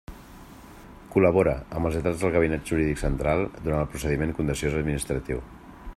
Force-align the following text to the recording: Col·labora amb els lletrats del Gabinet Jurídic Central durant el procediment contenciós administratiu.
Col·labora 1.15 1.53
amb 1.57 1.89
els 1.89 1.97
lletrats 1.97 2.23
del 2.23 2.33
Gabinet 2.37 2.65
Jurídic 2.71 3.03
Central 3.03 3.45
durant 3.61 3.77
el 3.83 3.93
procediment 3.93 4.37
contenciós 4.41 4.79
administratiu. 4.81 5.49